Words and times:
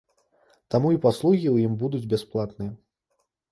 Таму 0.75 0.93
і 0.95 0.99
паслугі 1.03 1.45
ў 1.51 1.57
ім 1.69 1.73
будуць 1.85 2.03
бясплатныя. 2.17 2.71